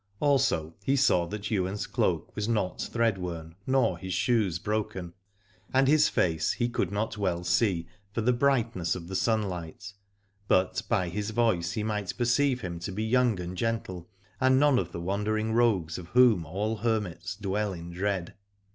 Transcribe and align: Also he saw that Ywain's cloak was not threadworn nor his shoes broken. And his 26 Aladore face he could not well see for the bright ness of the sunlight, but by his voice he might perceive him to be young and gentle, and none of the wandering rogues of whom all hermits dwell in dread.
Also 0.19 0.73
he 0.83 0.95
saw 0.95 1.27
that 1.27 1.51
Ywain's 1.51 1.85
cloak 1.85 2.35
was 2.35 2.47
not 2.47 2.79
threadworn 2.79 3.53
nor 3.67 3.99
his 3.99 4.13
shoes 4.15 4.57
broken. 4.57 5.13
And 5.71 5.87
his 5.87 6.09
26 6.09 6.09
Aladore 6.09 6.13
face 6.39 6.51
he 6.53 6.69
could 6.69 6.91
not 6.91 7.17
well 7.19 7.43
see 7.43 7.87
for 8.11 8.21
the 8.21 8.33
bright 8.33 8.75
ness 8.75 8.95
of 8.95 9.07
the 9.07 9.15
sunlight, 9.15 9.93
but 10.47 10.81
by 10.89 11.09
his 11.09 11.29
voice 11.29 11.73
he 11.73 11.83
might 11.83 12.17
perceive 12.17 12.61
him 12.61 12.79
to 12.79 12.91
be 12.91 13.03
young 13.03 13.39
and 13.39 13.55
gentle, 13.55 14.09
and 14.39 14.59
none 14.59 14.79
of 14.79 14.91
the 14.91 14.99
wandering 14.99 15.53
rogues 15.53 15.99
of 15.99 16.07
whom 16.07 16.47
all 16.47 16.77
hermits 16.77 17.35
dwell 17.35 17.71
in 17.71 17.91
dread. 17.91 18.33